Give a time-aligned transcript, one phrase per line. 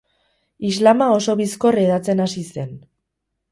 [0.69, 2.75] Islama oso bizkor hedatzen hasi zen.